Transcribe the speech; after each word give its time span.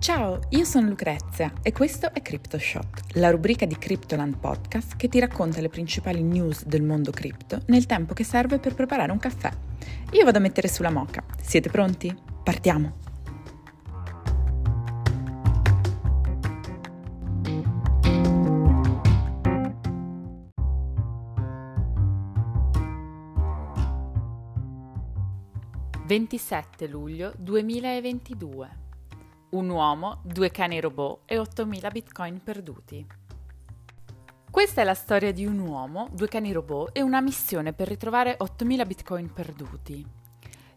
Ciao, 0.00 0.40
io 0.48 0.64
sono 0.64 0.88
Lucrezia 0.88 1.52
e 1.60 1.72
questo 1.72 2.10
è 2.14 2.22
CryptoShot, 2.22 3.16
la 3.16 3.30
rubrica 3.30 3.66
di 3.66 3.76
Cryptoland 3.76 4.38
Podcast 4.38 4.96
che 4.96 5.08
ti 5.08 5.20
racconta 5.20 5.60
le 5.60 5.68
principali 5.68 6.22
news 6.22 6.64
del 6.64 6.82
mondo 6.82 7.10
cripto 7.10 7.60
nel 7.66 7.84
tempo 7.84 8.14
che 8.14 8.24
serve 8.24 8.58
per 8.58 8.74
preparare 8.74 9.12
un 9.12 9.18
caffè. 9.18 9.50
Io 10.12 10.24
vado 10.24 10.38
a 10.38 10.40
mettere 10.40 10.68
sulla 10.68 10.90
moca. 10.90 11.22
Siete 11.42 11.68
pronti? 11.68 12.16
Partiamo! 12.42 12.96
«27 26.06 26.88
luglio 26.88 27.34
2022 27.36 28.88
un 29.50 29.68
uomo, 29.68 30.20
due 30.24 30.50
cani 30.50 30.80
robot 30.80 31.22
e 31.24 31.38
8.000 31.38 31.90
bitcoin 31.90 32.42
perduti. 32.42 33.06
Questa 34.50 34.80
è 34.80 34.84
la 34.84 34.94
storia 34.94 35.32
di 35.32 35.46
un 35.46 35.58
uomo, 35.58 36.08
due 36.12 36.28
cani 36.28 36.52
robot 36.52 36.90
e 36.96 37.02
una 37.02 37.20
missione 37.20 37.72
per 37.72 37.88
ritrovare 37.88 38.36
8.000 38.40 38.86
bitcoin 38.86 39.32
perduti. 39.32 40.04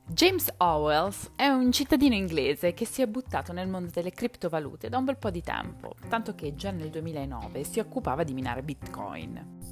James 0.06 0.54
Owells 0.58 1.32
è 1.36 1.48
un 1.48 1.72
cittadino 1.72 2.14
inglese 2.14 2.74
che 2.74 2.86
si 2.86 3.02
è 3.02 3.08
buttato 3.08 3.54
nel 3.54 3.70
mondo 3.70 3.90
delle 3.92 4.12
criptovalute 4.12 4.90
da 4.90 4.98
un 4.98 5.06
bel 5.06 5.18
po' 5.18 5.32
di 5.32 5.42
tempo, 5.42 5.96
tanto 6.10 6.36
che 6.36 6.56
già 6.56 6.72
nel 6.72 6.90
2009 6.90 7.64
si 7.64 7.80
occupava 7.80 8.24
di 8.24 8.34
minare 8.34 8.64
bitcoin. 8.64 9.63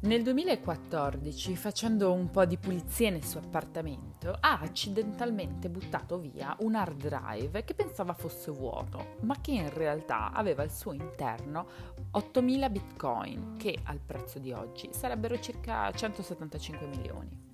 Nel 0.00 0.22
2014, 0.22 1.56
facendo 1.56 2.12
un 2.12 2.30
po' 2.30 2.44
di 2.44 2.56
pulizie 2.56 3.10
nel 3.10 3.24
suo 3.24 3.40
appartamento, 3.40 4.30
ha 4.38 4.60
accidentalmente 4.60 5.68
buttato 5.68 6.18
via 6.18 6.54
un 6.60 6.76
hard 6.76 7.08
drive 7.08 7.64
che 7.64 7.74
pensava 7.74 8.12
fosse 8.12 8.52
vuoto, 8.52 9.16
ma 9.22 9.40
che 9.40 9.50
in 9.50 9.68
realtà 9.74 10.30
aveva 10.30 10.62
al 10.62 10.70
suo 10.70 10.92
interno 10.92 11.66
8000 12.12 12.70
bitcoin, 12.70 13.56
che 13.56 13.76
al 13.82 13.98
prezzo 13.98 14.38
di 14.38 14.52
oggi 14.52 14.88
sarebbero 14.92 15.40
circa 15.40 15.90
175 15.90 16.86
milioni. 16.86 17.46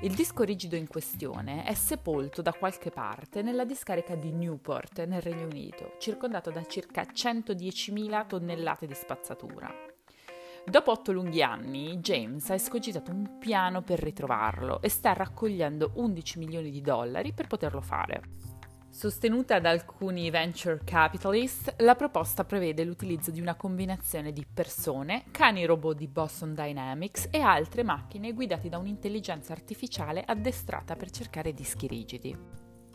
Il 0.00 0.14
disco 0.14 0.44
rigido 0.44 0.76
in 0.76 0.88
questione 0.88 1.64
è 1.64 1.74
sepolto 1.74 2.40
da 2.40 2.54
qualche 2.54 2.90
parte 2.90 3.42
nella 3.42 3.66
discarica 3.66 4.14
di 4.14 4.32
Newport, 4.32 5.04
nel 5.04 5.20
Regno 5.20 5.44
Unito, 5.44 5.92
circondato 5.98 6.50
da 6.50 6.64
circa 6.64 7.02
110.000 7.02 8.26
tonnellate 8.26 8.86
di 8.86 8.94
spazzatura. 8.94 9.89
Dopo 10.70 10.92
otto 10.92 11.10
lunghi 11.10 11.42
anni, 11.42 11.98
James 11.98 12.48
ha 12.48 12.54
escogitato 12.54 13.10
un 13.10 13.38
piano 13.40 13.82
per 13.82 13.98
ritrovarlo 13.98 14.80
e 14.80 14.88
sta 14.88 15.12
raccogliendo 15.12 15.90
11 15.96 16.38
milioni 16.38 16.70
di 16.70 16.80
dollari 16.80 17.32
per 17.32 17.48
poterlo 17.48 17.80
fare. 17.80 18.22
Sostenuta 18.88 19.58
da 19.58 19.70
alcuni 19.70 20.30
venture 20.30 20.80
capitalist, 20.84 21.74
la 21.78 21.96
proposta 21.96 22.44
prevede 22.44 22.84
l'utilizzo 22.84 23.32
di 23.32 23.40
una 23.40 23.56
combinazione 23.56 24.30
di 24.30 24.46
persone, 24.46 25.24
cani 25.32 25.64
robot 25.64 25.96
di 25.96 26.06
Boston 26.06 26.54
Dynamics 26.54 27.26
e 27.32 27.40
altre 27.40 27.82
macchine 27.82 28.32
guidate 28.32 28.68
da 28.68 28.78
un'intelligenza 28.78 29.52
artificiale 29.52 30.22
addestrata 30.24 30.94
per 30.94 31.10
cercare 31.10 31.52
dischi 31.52 31.88
rigidi. 31.88 32.38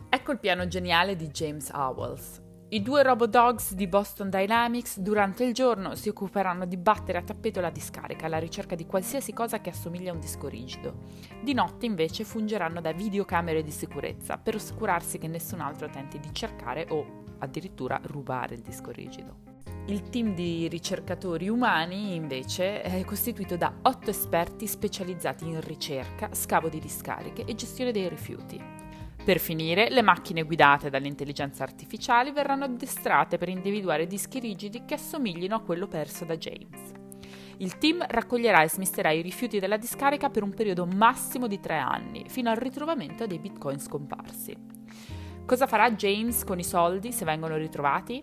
Ecco 0.08 0.32
il 0.32 0.38
piano 0.38 0.66
geniale 0.66 1.14
di 1.14 1.28
James 1.28 1.68
Owells. 1.74 2.44
I 2.68 2.82
due 2.82 3.04
robodogs 3.04 3.74
di 3.74 3.86
Boston 3.86 4.28
Dynamics 4.28 4.98
durante 4.98 5.44
il 5.44 5.54
giorno 5.54 5.94
si 5.94 6.08
occuperanno 6.08 6.64
di 6.64 6.76
battere 6.76 7.18
a 7.18 7.22
tappeto 7.22 7.60
la 7.60 7.70
discarica 7.70 8.26
alla 8.26 8.40
ricerca 8.40 8.74
di 8.74 8.86
qualsiasi 8.86 9.32
cosa 9.32 9.60
che 9.60 9.70
assomiglia 9.70 10.10
a 10.10 10.14
un 10.14 10.18
disco 10.18 10.48
rigido. 10.48 11.04
Di 11.40 11.54
notte 11.54 11.86
invece 11.86 12.24
fungeranno 12.24 12.80
da 12.80 12.92
videocamere 12.92 13.62
di 13.62 13.70
sicurezza 13.70 14.36
per 14.36 14.56
assicurarsi 14.56 15.18
che 15.18 15.28
nessun 15.28 15.60
altro 15.60 15.88
tenti 15.88 16.18
di 16.18 16.30
cercare 16.32 16.88
o 16.90 17.22
addirittura 17.38 18.00
rubare 18.02 18.56
il 18.56 18.62
disco 18.62 18.90
rigido. 18.90 19.54
Il 19.86 20.08
team 20.08 20.34
di 20.34 20.66
ricercatori 20.66 21.48
umani 21.48 22.16
invece 22.16 22.82
è 22.82 23.04
costituito 23.04 23.56
da 23.56 23.72
otto 23.82 24.10
esperti 24.10 24.66
specializzati 24.66 25.46
in 25.46 25.60
ricerca, 25.60 26.30
scavo 26.32 26.68
di 26.68 26.80
discariche 26.80 27.44
e 27.44 27.54
gestione 27.54 27.92
dei 27.92 28.08
rifiuti. 28.08 28.85
Per 29.26 29.40
finire, 29.40 29.90
le 29.90 30.02
macchine 30.02 30.44
guidate 30.44 30.88
dall'intelligenza 30.88 31.64
artificiale 31.64 32.30
verranno 32.30 32.62
addestrate 32.62 33.38
per 33.38 33.48
individuare 33.48 34.06
dischi 34.06 34.38
rigidi 34.38 34.84
che 34.84 34.94
assomiglino 34.94 35.56
a 35.56 35.62
quello 35.62 35.88
perso 35.88 36.24
da 36.24 36.36
James. 36.36 36.92
Il 37.56 37.76
team 37.78 38.06
raccoglierà 38.06 38.62
e 38.62 38.68
smisterà 38.68 39.10
i 39.10 39.22
rifiuti 39.22 39.58
della 39.58 39.78
discarica 39.78 40.30
per 40.30 40.44
un 40.44 40.54
periodo 40.54 40.86
massimo 40.86 41.48
di 41.48 41.58
tre 41.58 41.76
anni, 41.76 42.26
fino 42.28 42.50
al 42.50 42.56
ritrovamento 42.56 43.26
dei 43.26 43.40
bitcoin 43.40 43.80
scomparsi. 43.80 44.54
Cosa 45.44 45.66
farà 45.66 45.90
James 45.90 46.44
con 46.44 46.60
i 46.60 46.64
soldi 46.64 47.10
se 47.10 47.24
vengono 47.24 47.56
ritrovati? 47.56 48.22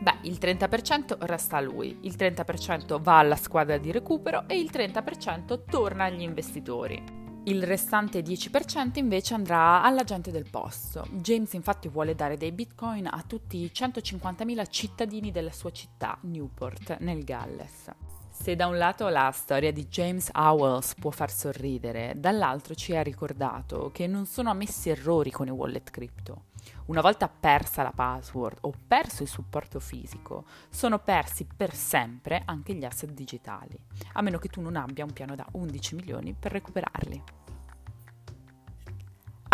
Beh, 0.00 0.16
il 0.22 0.38
30% 0.40 1.26
resta 1.26 1.58
a 1.58 1.60
lui, 1.60 1.98
il 2.04 2.14
30% 2.16 3.02
va 3.02 3.18
alla 3.18 3.36
squadra 3.36 3.76
di 3.76 3.92
recupero 3.92 4.44
e 4.46 4.58
il 4.58 4.70
30% 4.72 5.64
torna 5.68 6.04
agli 6.04 6.22
investitori. 6.22 7.11
Il 7.44 7.64
restante 7.64 8.20
10% 8.20 8.98
invece 8.98 9.34
andrà 9.34 9.82
alla 9.82 10.04
gente 10.04 10.30
del 10.30 10.48
posto. 10.48 11.04
James 11.10 11.52
infatti 11.54 11.88
vuole 11.88 12.14
dare 12.14 12.36
dei 12.36 12.52
bitcoin 12.52 13.08
a 13.08 13.24
tutti 13.26 13.56
i 13.56 13.70
150.000 13.74 14.64
cittadini 14.70 15.32
della 15.32 15.50
sua 15.50 15.72
città, 15.72 16.16
Newport, 16.20 16.98
nel 17.00 17.24
Galles. 17.24 17.90
Se 18.30 18.54
da 18.54 18.68
un 18.68 18.78
lato 18.78 19.08
la 19.08 19.28
storia 19.32 19.72
di 19.72 19.88
James 19.88 20.30
Owells 20.32 20.94
può 20.94 21.10
far 21.10 21.32
sorridere, 21.32 22.14
dall'altro 22.16 22.76
ci 22.76 22.94
ha 22.94 23.02
ricordato 23.02 23.90
che 23.92 24.06
non 24.06 24.24
sono 24.26 24.50
ammessi 24.50 24.90
errori 24.90 25.32
con 25.32 25.48
i 25.48 25.50
wallet 25.50 25.90
crypto. 25.90 26.44
Una 26.86 27.00
volta 27.00 27.28
persa 27.28 27.82
la 27.82 27.92
password 27.94 28.58
o 28.62 28.72
perso 28.86 29.22
il 29.22 29.28
supporto 29.28 29.78
fisico, 29.78 30.44
sono 30.68 30.98
persi 30.98 31.46
per 31.56 31.74
sempre 31.74 32.42
anche 32.44 32.74
gli 32.74 32.84
asset 32.84 33.12
digitali, 33.12 33.78
a 34.14 34.22
meno 34.22 34.38
che 34.38 34.48
tu 34.48 34.60
non 34.60 34.76
abbia 34.76 35.04
un 35.04 35.12
piano 35.12 35.36
da 35.36 35.46
11 35.52 35.94
milioni 35.94 36.34
per 36.34 36.52
recuperarli. 36.52 37.22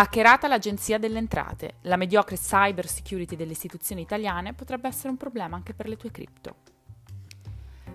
Hackerata 0.00 0.46
l'Agenzia 0.46 0.96
delle 0.96 1.18
Entrate. 1.18 1.78
La 1.82 1.96
mediocre 1.96 2.36
cyber 2.36 2.86
security 2.86 3.34
delle 3.34 3.50
istituzioni 3.50 4.02
italiane 4.02 4.54
potrebbe 4.54 4.86
essere 4.86 5.08
un 5.08 5.16
problema 5.16 5.56
anche 5.56 5.74
per 5.74 5.88
le 5.88 5.96
tue 5.96 6.12
cripto. 6.12 6.77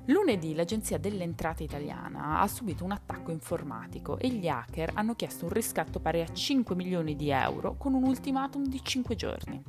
Lunedì 0.07 0.53
l'Agenzia 0.53 0.97
delle 0.97 1.23
Entrate 1.23 1.63
italiana 1.63 2.41
ha 2.41 2.47
subito 2.49 2.83
un 2.83 2.91
attacco 2.91 3.31
informatico 3.31 4.17
e 4.17 4.27
gli 4.27 4.49
hacker 4.49 4.91
hanno 4.95 5.15
chiesto 5.15 5.45
un 5.45 5.51
riscatto 5.51 6.01
pari 6.01 6.19
a 6.19 6.27
5 6.27 6.75
milioni 6.75 7.15
di 7.15 7.29
euro 7.29 7.77
con 7.77 7.93
un 7.93 8.03
ultimatum 8.03 8.65
di 8.65 8.83
5 8.83 9.15
giorni. 9.15 9.63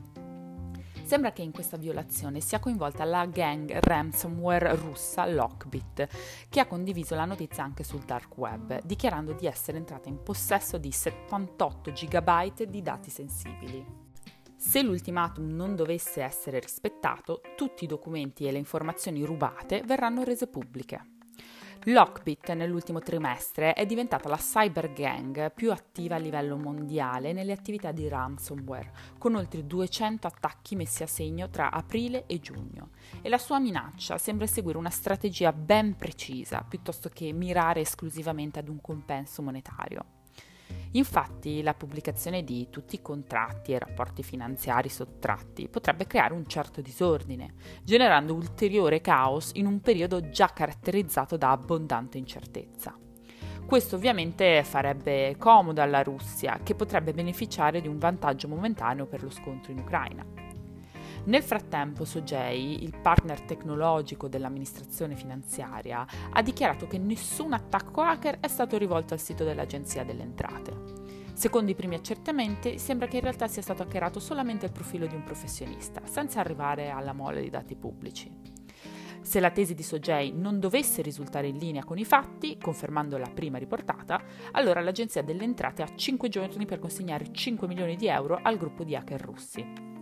Sembra 1.05 1.33
che 1.33 1.43
in 1.43 1.53
questa 1.53 1.77
violazione 1.77 2.41
sia 2.41 2.59
coinvolta 2.59 3.05
la 3.05 3.27
gang 3.27 3.79
ransomware 3.79 4.75
russa 4.75 5.25
Lockbit, 5.25 6.09
che 6.49 6.61
ha 6.61 6.67
condiviso 6.67 7.15
la 7.15 7.27
notizia 7.27 7.63
anche 7.63 7.85
sul 7.85 8.01
dark 8.01 8.37
web, 8.37 8.81
dichiarando 8.83 9.35
di 9.35 9.47
essere 9.47 9.77
entrata 9.77 10.09
in 10.09 10.21
possesso 10.21 10.79
di 10.79 10.91
78 10.91 11.93
GB 11.93 12.65
di 12.65 12.83
dati 12.83 13.11
sensibili. 13.11 14.04
Se 14.67 14.83
l'ultimatum 14.83 15.51
non 15.51 15.77
dovesse 15.77 16.23
essere 16.23 16.59
rispettato, 16.59 17.43
tutti 17.55 17.85
i 17.85 17.87
documenti 17.87 18.47
e 18.47 18.51
le 18.51 18.59
informazioni 18.59 19.23
rubate 19.23 19.83
verranno 19.85 20.25
rese 20.25 20.47
pubbliche. 20.47 21.05
Lockbit 21.85 22.51
nell'ultimo 22.55 22.99
trimestre 22.99 23.75
è 23.75 23.85
diventata 23.85 24.29
la 24.31 24.39
cyber 24.39 24.93
gang 24.95 25.53
più 25.53 25.71
attiva 25.71 26.17
a 26.17 26.19
livello 26.19 26.57
mondiale 26.57 27.35
nelle 27.35 27.53
attività 27.53 27.93
di 27.93 28.09
ransomware, 28.09 28.93
con 29.19 29.35
oltre 29.35 29.67
200 29.67 30.27
attacchi 30.27 30.77
messi 30.77 31.03
a 31.03 31.07
segno 31.07 31.51
tra 31.51 31.71
aprile 31.71 32.25
e 32.27 32.41
giugno. 32.41 32.89
E 33.21 33.29
la 33.29 33.39
sua 33.39 33.61
minaccia 33.61 34.17
sembra 34.17 34.47
seguire 34.47 34.79
una 34.79 34.91
strategia 34.91 35.53
ben 35.53 35.95
precisa, 35.95 36.65
piuttosto 36.67 37.11
che 37.11 37.31
mirare 37.33 37.83
esclusivamente 37.83 38.59
ad 38.61 38.69
un 38.69 38.81
compenso 38.81 39.43
monetario. 39.43 40.24
Infatti 40.93 41.63
la 41.63 41.75
pubblicazione 41.75 42.45
di 42.45 42.69
tutti 42.71 42.95
i 42.95 43.03
contratti 43.03 43.73
e 43.73 43.79
rapporti 43.79 44.23
finanziari 44.23 44.89
sottratti 44.89 45.69
potrebbe 45.69 46.07
creare 46.07 46.35
un 46.35 46.47
certo 46.47 46.81
disordine, 46.81 47.55
generando 47.83 48.35
ulteriore 48.35 49.01
caos 49.01 49.51
in 49.55 49.67
un 49.67 49.81
periodo 49.81 50.31
già 50.31 50.49
caratterizzato 50.49 51.37
da 51.37 51.51
abbondante 51.51 52.19
incertezza. 52.19 52.97
Questo 53.67 53.97
ovviamente 53.97 54.63
farebbe 54.63 55.37
comodo 55.39 55.81
alla 55.81 56.03
Russia, 56.03 56.61
che 56.63 56.75
potrebbe 56.75 57.13
beneficiare 57.13 57.81
di 57.81 57.89
un 57.89 57.99
vantaggio 57.99 58.47
momentaneo 58.47 59.07
per 59.07 59.23
lo 59.23 59.31
scontro 59.31 59.73
in 59.73 59.79
Ucraina. 59.79 60.44
Nel 61.27 61.43
frattempo, 61.43 62.05
Sogei, 62.05 62.83
il 62.83 62.95
partner 63.01 63.41
tecnologico 63.41 64.29
dell'amministrazione 64.29 65.17
finanziaria, 65.17 66.07
ha 66.31 66.43
dichiarato 66.43 66.87
che 66.87 66.99
nessun 66.99 67.55
attacco 67.55 68.03
hacker 68.03 68.41
è 68.41 68.49
stato 68.49 68.77
rivolto 68.77 69.15
al 69.15 69.21
sito 69.21 69.43
dell'Agenzia 69.43 70.05
delle 70.05 70.23
Entrate. 70.23 71.03
Secondo 71.33 71.71
i 71.71 71.75
primi 71.75 71.95
accertamenti, 71.95 72.79
sembra 72.79 73.07
che 73.07 73.17
in 73.17 73.23
realtà 73.23 73.49
sia 73.49 73.63
stato 73.63 73.83
hackerato 73.83 74.21
solamente 74.21 74.67
il 74.67 74.73
profilo 74.73 75.07
di 75.07 75.15
un 75.15 75.25
professionista, 75.25 76.03
senza 76.05 76.41
arrivare 76.41 76.91
alla 76.91 77.15
mole 77.15 77.41
di 77.41 77.51
dati 77.51 77.75
pubblici. 77.75 78.31
Se 79.23 79.41
la 79.41 79.51
tesi 79.51 79.75
di 79.75 79.83
Sogei 79.83 80.31
non 80.31 80.61
dovesse 80.61 81.01
risultare 81.01 81.49
in 81.49 81.57
linea 81.57 81.85
con 81.85 81.97
i 81.97 82.05
fatti, 82.05 82.59
confermando 82.59 83.17
la 83.17 83.31
prima 83.33 83.57
riportata, 83.57 84.23
allora 84.53 84.83
l'Agenzia 84.83 85.23
delle 85.23 85.45
Entrate 85.45 85.83
ha 85.83 85.95
5 85.95 86.29
giorni 86.29 86.67
per 86.67 86.79
consegnare 86.79 87.33
5 87.33 87.67
milioni 87.67 87.97
di 87.97 88.09
euro 88.09 88.39
al 88.43 88.59
gruppo 88.59 88.85
di 88.85 88.95
hacker 88.95 89.21
russi. 89.23 89.94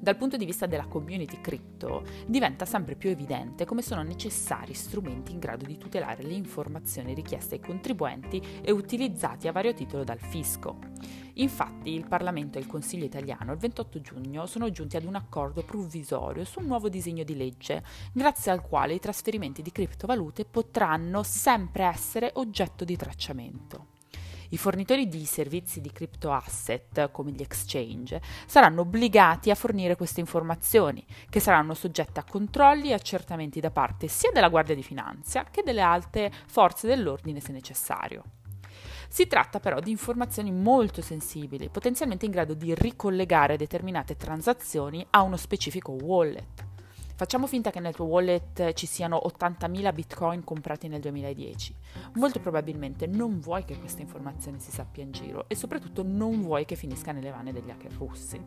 Dal 0.00 0.16
punto 0.16 0.36
di 0.36 0.44
vista 0.44 0.66
della 0.66 0.86
community 0.86 1.40
crypto 1.40 2.04
diventa 2.24 2.64
sempre 2.64 2.94
più 2.94 3.10
evidente 3.10 3.64
come 3.64 3.82
sono 3.82 4.02
necessari 4.02 4.72
strumenti 4.72 5.32
in 5.32 5.40
grado 5.40 5.66
di 5.66 5.76
tutelare 5.76 6.22
le 6.22 6.34
informazioni 6.34 7.14
richieste 7.14 7.56
ai 7.56 7.60
contribuenti 7.60 8.40
e 8.62 8.70
utilizzati 8.70 9.48
a 9.48 9.52
vario 9.52 9.74
titolo 9.74 10.04
dal 10.04 10.20
fisco. 10.20 10.78
Infatti 11.34 11.90
il 11.90 12.06
Parlamento 12.06 12.58
e 12.58 12.60
il 12.60 12.68
Consiglio 12.68 13.04
italiano 13.04 13.52
il 13.52 13.58
28 13.58 14.00
giugno 14.00 14.46
sono 14.46 14.70
giunti 14.70 14.96
ad 14.96 15.04
un 15.04 15.16
accordo 15.16 15.64
provvisorio 15.64 16.44
su 16.44 16.60
un 16.60 16.66
nuovo 16.66 16.88
disegno 16.88 17.24
di 17.24 17.36
legge, 17.36 17.82
grazie 18.12 18.52
al 18.52 18.62
quale 18.62 18.94
i 18.94 19.00
trasferimenti 19.00 19.62
di 19.62 19.72
criptovalute 19.72 20.44
potranno 20.44 21.24
sempre 21.24 21.84
essere 21.84 22.30
oggetto 22.34 22.84
di 22.84 22.96
tracciamento. 22.96 23.97
I 24.50 24.56
fornitori 24.56 25.08
di 25.08 25.24
servizi 25.26 25.80
di 25.80 25.92
crypto 25.92 26.32
asset, 26.32 27.10
come 27.10 27.32
gli 27.32 27.42
exchange, 27.42 28.20
saranno 28.46 28.80
obbligati 28.80 29.50
a 29.50 29.54
fornire 29.54 29.94
queste 29.94 30.20
informazioni, 30.20 31.04
che 31.28 31.40
saranno 31.40 31.74
soggette 31.74 32.20
a 32.20 32.24
controlli 32.24 32.90
e 32.90 32.94
accertamenti 32.94 33.60
da 33.60 33.70
parte 33.70 34.08
sia 34.08 34.30
della 34.32 34.48
Guardia 34.48 34.74
di 34.74 34.82
Finanza 34.82 35.44
che 35.44 35.62
delle 35.62 35.82
alte 35.82 36.32
forze 36.46 36.86
dell'ordine 36.86 37.40
se 37.40 37.52
necessario. 37.52 38.22
Si 39.10 39.26
tratta 39.26 39.58
però 39.58 39.80
di 39.80 39.90
informazioni 39.90 40.52
molto 40.52 41.02
sensibili, 41.02 41.70
potenzialmente 41.70 42.26
in 42.26 42.30
grado 42.30 42.54
di 42.54 42.74
ricollegare 42.74 43.56
determinate 43.56 44.16
transazioni 44.16 45.04
a 45.10 45.22
uno 45.22 45.36
specifico 45.36 45.92
wallet. 45.92 46.67
Facciamo 47.18 47.48
finta 47.48 47.72
che 47.72 47.80
nel 47.80 47.96
tuo 47.96 48.04
wallet 48.04 48.74
ci 48.74 48.86
siano 48.86 49.20
80.000 49.26 49.92
bitcoin 49.92 50.44
comprati 50.44 50.86
nel 50.86 51.00
2010. 51.00 51.74
Molto 52.14 52.38
probabilmente 52.38 53.08
non 53.08 53.40
vuoi 53.40 53.64
che 53.64 53.76
questa 53.76 54.02
informazione 54.02 54.60
si 54.60 54.70
sappia 54.70 55.02
in 55.02 55.10
giro 55.10 55.48
e 55.48 55.56
soprattutto 55.56 56.04
non 56.04 56.40
vuoi 56.42 56.64
che 56.64 56.76
finisca 56.76 57.10
nelle 57.10 57.32
mani 57.32 57.50
degli 57.50 57.70
hacker 57.70 57.90
russi. 57.94 58.40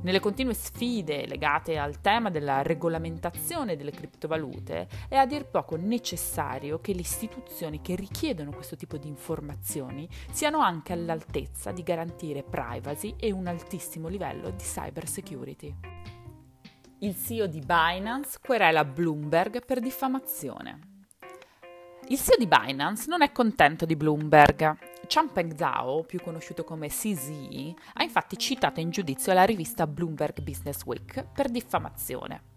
Nelle 0.00 0.18
continue 0.18 0.54
sfide 0.54 1.26
legate 1.26 1.76
al 1.76 2.00
tema 2.00 2.30
della 2.30 2.62
regolamentazione 2.62 3.76
delle 3.76 3.90
criptovalute 3.90 4.88
è 5.06 5.16
a 5.16 5.26
dir 5.26 5.44
poco 5.44 5.76
necessario 5.76 6.80
che 6.80 6.94
le 6.94 7.00
istituzioni 7.02 7.82
che 7.82 7.96
richiedono 7.96 8.50
questo 8.52 8.76
tipo 8.76 8.96
di 8.96 9.08
informazioni 9.08 10.08
siano 10.30 10.60
anche 10.60 10.94
all'altezza 10.94 11.70
di 11.70 11.82
garantire 11.82 12.44
privacy 12.44 13.14
e 13.18 13.30
un 13.30 13.46
altissimo 13.46 14.08
livello 14.08 14.48
di 14.48 14.64
cyber 14.64 15.06
security 15.06 16.13
il 17.04 17.14
CEO 17.16 17.46
di 17.46 17.60
Binance 17.60 18.38
querela 18.42 18.82
Bloomberg 18.82 19.62
per 19.62 19.80
diffamazione. 19.80 20.92
Il 22.08 22.18
CEO 22.18 22.36
di 22.38 22.46
Binance 22.46 23.08
non 23.08 23.20
è 23.20 23.30
contento 23.30 23.84
di 23.84 23.94
Bloomberg. 23.94 24.76
Changpeng 25.06 25.54
Zhao, 25.54 26.04
più 26.04 26.22
conosciuto 26.22 26.64
come 26.64 26.88
CZ, 26.88 27.74
ha 27.94 28.02
infatti 28.02 28.38
citato 28.38 28.80
in 28.80 28.88
giudizio 28.88 29.34
la 29.34 29.44
rivista 29.44 29.86
Bloomberg 29.86 30.40
Business 30.40 30.82
Week 30.84 31.26
per 31.30 31.50
diffamazione. 31.50 32.53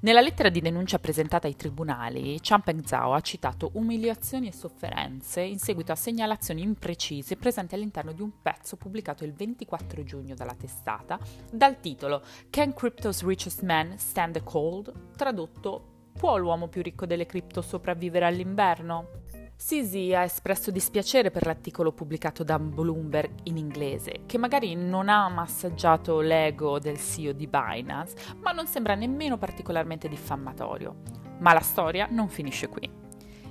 Nella 0.00 0.20
lettera 0.20 0.50
di 0.50 0.60
denuncia 0.60 0.98
presentata 0.98 1.46
ai 1.46 1.56
tribunali, 1.56 2.38
Champeng 2.42 2.84
Zhao 2.84 3.14
ha 3.14 3.20
citato 3.20 3.70
umiliazioni 3.74 4.48
e 4.48 4.52
sofferenze 4.52 5.40
in 5.40 5.58
seguito 5.58 5.92
a 5.92 5.96
segnalazioni 5.96 6.60
imprecise 6.60 7.36
presenti 7.36 7.74
all'interno 7.74 8.12
di 8.12 8.20
un 8.20 8.30
pezzo 8.42 8.76
pubblicato 8.76 9.24
il 9.24 9.32
24 9.32 10.04
giugno 10.04 10.34
dalla 10.34 10.54
testata 10.54 11.18
dal 11.50 11.80
titolo 11.80 12.22
Can 12.50 12.74
Crypto's 12.74 13.24
Richest 13.24 13.62
Man 13.62 13.96
Stand 13.96 14.34
the 14.34 14.42
Cold? 14.42 14.92
Tradotto 15.16 15.94
Può 16.16 16.38
l'uomo 16.38 16.68
più 16.68 16.80
ricco 16.80 17.04
delle 17.04 17.26
cripto 17.26 17.60
sopravvivere 17.60 18.24
all'inverno? 18.24 19.24
Sisi 19.58 20.12
ha 20.14 20.22
espresso 20.22 20.70
dispiacere 20.70 21.30
per 21.30 21.46
l'articolo 21.46 21.90
pubblicato 21.90 22.44
da 22.44 22.58
Bloomberg 22.58 23.30
in 23.44 23.56
inglese, 23.56 24.20
che 24.26 24.36
magari 24.36 24.74
non 24.74 25.08
ha 25.08 25.28
massaggiato 25.30 26.20
l'ego 26.20 26.78
del 26.78 26.98
CEO 26.98 27.32
di 27.32 27.46
Binance, 27.46 28.34
ma 28.38 28.52
non 28.52 28.66
sembra 28.66 28.94
nemmeno 28.94 29.38
particolarmente 29.38 30.08
diffamatorio. 30.08 30.96
Ma 31.38 31.54
la 31.54 31.60
storia 31.60 32.06
non 32.10 32.28
finisce 32.28 32.68
qui. 32.68 32.88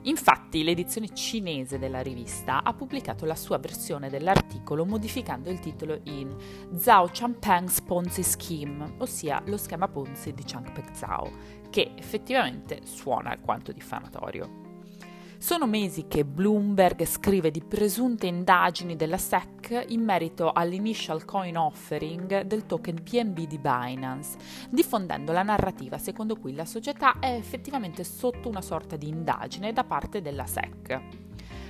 Infatti 0.03 0.63
l'edizione 0.63 1.11
cinese 1.11 1.79
della 1.79 2.01
rivista 2.01 2.61
ha 2.61 2.73
pubblicato 2.75 3.25
la 3.25 3.35
sua 3.35 3.57
versione 3.57 4.07
dell'articolo 4.07 4.85
modificando 4.85 5.49
il 5.49 5.59
titolo 5.59 5.99
in 6.03 6.33
Zhao 6.75 7.09
Changpeng's 7.11 7.81
Ponzi 7.81 8.21
Scheme, 8.21 8.93
ossia 8.99 9.41
lo 9.47 9.57
schema 9.57 9.87
Ponzi 9.87 10.33
di 10.33 10.43
Changpeng 10.45 10.91
Zhao, 10.91 11.31
che 11.71 11.93
effettivamente 11.95 12.81
suona 12.83 13.31
alquanto 13.31 13.71
diffamatorio. 13.71 14.64
Sono 15.45 15.67
mesi 15.67 16.07
che 16.07 16.25
Bloomberg 16.25 17.05
scrive 17.05 17.51
di 17.51 17.61
presunte 17.61 18.25
indagini 18.25 18.95
della 18.95 19.19
SEC 19.19 19.85
in 19.89 20.03
merito 20.03 20.51
all'initial 20.51 21.23
coin 21.23 21.55
offering 21.55 22.41
del 22.41 22.65
token 22.65 22.95
BNB 23.03 23.41
di 23.41 23.59
Binance, 23.59 24.39
diffondendo 24.71 25.31
la 25.31 25.43
narrativa 25.43 25.99
secondo 25.99 26.35
cui 26.37 26.55
la 26.55 26.65
società 26.65 27.19
è 27.19 27.35
effettivamente 27.35 28.03
sotto 28.03 28.49
una 28.49 28.63
sorta 28.63 28.95
di 28.95 29.07
indagine 29.07 29.71
da 29.71 29.83
parte 29.83 30.19
della 30.19 30.47
SEC. 30.47 31.24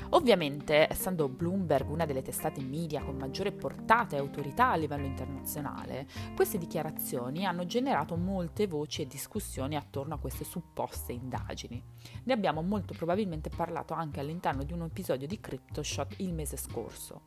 Ovviamente, 0.10 0.88
essendo 0.90 1.28
Bloomberg 1.28 1.90
una 1.90 2.06
delle 2.06 2.22
testate 2.22 2.62
media 2.62 3.04
con 3.04 3.16
maggiore 3.16 3.52
portata 3.52 4.16
e 4.16 4.20
autorità 4.20 4.72
a 4.72 4.76
livello 4.76 5.06
internazionale, 5.06 6.08
queste 6.36 6.58
dichiarazioni 6.58 7.46
hanno 7.46 7.66
generato 7.66 8.16
molte 8.16 8.68
voci 8.68 9.02
e 9.02 9.08
discussioni 9.08 9.76
attorno 9.76 10.14
a 10.14 10.20
queste 10.20 10.44
supposte 10.44 11.12
indagini. 11.12 11.82
Ne 12.24 12.34
abbiamo 12.34 12.62
molto 12.62 12.94
probabilmente 12.94 13.50
parlato 13.50 13.94
anche 13.94 14.20
all'interno 14.20 14.64
di 14.64 14.74
un 14.74 14.84
episodio 14.84 15.28
di 15.28 15.40
CryptoShot 15.40 16.16
il 16.20 16.34
mese 16.34 16.58
scorso. 16.58 17.22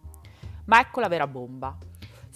Ma 0.66 0.80
ecco 0.80 1.00
la 1.00 1.08
vera 1.08 1.26
bomba. 1.26 1.76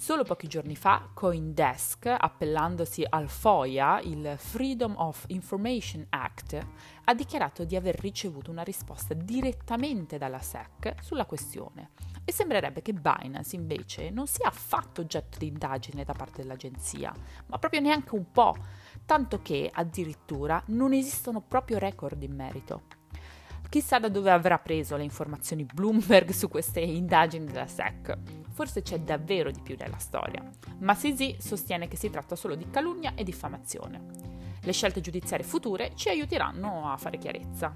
Solo 0.03 0.25
pochi 0.25 0.47
giorni 0.47 0.75
fa 0.75 1.11
Coindesk, 1.13 2.07
appellandosi 2.07 3.05
al 3.07 3.29
FOIA, 3.29 4.01
il 4.01 4.35
Freedom 4.37 4.93
of 4.97 5.23
Information 5.27 6.05
Act, 6.09 6.59
ha 7.05 7.13
dichiarato 7.13 7.63
di 7.63 7.77
aver 7.77 7.97
ricevuto 8.01 8.51
una 8.51 8.63
risposta 8.63 9.13
direttamente 9.13 10.17
dalla 10.17 10.41
SEC 10.41 10.95
sulla 11.01 11.25
questione 11.25 11.91
e 12.25 12.33
sembrerebbe 12.33 12.81
che 12.81 12.91
Binance 12.91 13.55
invece 13.55 14.09
non 14.09 14.27
sia 14.27 14.49
affatto 14.49 14.99
oggetto 14.99 15.37
di 15.37 15.47
indagine 15.47 16.03
da 16.03 16.11
parte 16.11 16.41
dell'agenzia, 16.41 17.13
ma 17.45 17.57
proprio 17.57 17.79
neanche 17.79 18.13
un 18.13 18.29
po', 18.29 18.57
tanto 19.05 19.41
che 19.41 19.71
addirittura 19.73 20.61
non 20.65 20.91
esistono 20.91 21.39
proprio 21.39 21.77
record 21.77 22.21
in 22.21 22.35
merito. 22.35 23.02
Chissà 23.73 23.97
da 23.97 24.07
dove 24.07 24.29
avrà 24.29 24.59
preso 24.59 24.95
le 24.97 25.03
informazioni 25.03 25.65
Bloomberg 25.65 26.29
su 26.29 26.47
queste 26.47 26.79
indagini 26.79 27.45
della 27.45 27.65
SEC. 27.65 28.15
Forse 28.51 28.83
c'è 28.83 28.99
davvero 28.99 29.49
di 29.49 29.61
più 29.63 29.75
nella 29.79 29.97
storia. 29.97 30.47
Ma 30.81 30.93
Sisi 30.93 31.37
sostiene 31.39 31.87
che 31.87 31.97
si 31.97 32.11
tratta 32.11 32.35
solo 32.35 32.53
di 32.53 32.69
calunnia 32.69 33.15
e 33.15 33.23
diffamazione. 33.23 33.99
Le 34.61 34.71
scelte 34.73 35.01
giudiziarie 35.01 35.43
future 35.43 35.93
ci 35.95 36.09
aiuteranno 36.09 36.87
a 36.87 36.97
fare 36.97 37.17
chiarezza. 37.17 37.75